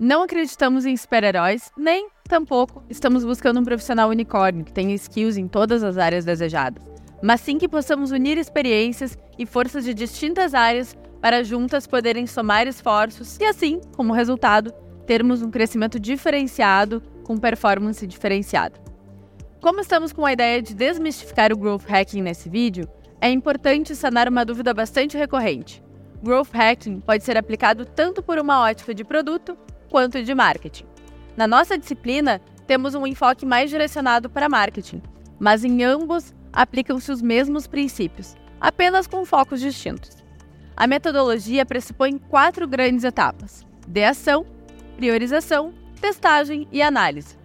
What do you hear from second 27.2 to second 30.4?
ser aplicado tanto por uma ótica de produto quanto de